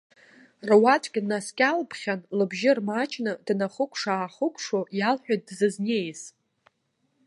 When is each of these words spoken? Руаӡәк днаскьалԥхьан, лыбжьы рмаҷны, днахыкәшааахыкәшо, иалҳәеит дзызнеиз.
Руаӡәк 0.69 1.15
днаскьалԥхьан, 1.23 2.21
лыбжьы 2.37 2.71
рмаҷны, 2.77 3.31
днахыкәшааахыкәшо, 3.45 4.79
иалҳәеит 4.99 5.41
дзызнеиз. 5.47 6.21